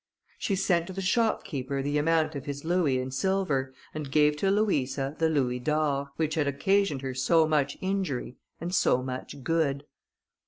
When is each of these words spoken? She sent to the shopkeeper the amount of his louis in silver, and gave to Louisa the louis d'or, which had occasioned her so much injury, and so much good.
She 0.39 0.55
sent 0.55 0.87
to 0.87 0.93
the 0.93 0.99
shopkeeper 1.01 1.83
the 1.83 1.99
amount 1.99 2.33
of 2.33 2.45
his 2.45 2.65
louis 2.65 2.97
in 2.99 3.11
silver, 3.11 3.71
and 3.93 4.09
gave 4.09 4.35
to 4.37 4.49
Louisa 4.49 5.15
the 5.19 5.29
louis 5.29 5.59
d'or, 5.59 6.09
which 6.15 6.33
had 6.33 6.47
occasioned 6.47 7.03
her 7.03 7.13
so 7.13 7.47
much 7.47 7.77
injury, 7.81 8.35
and 8.59 8.73
so 8.73 9.03
much 9.03 9.43
good. 9.43 9.85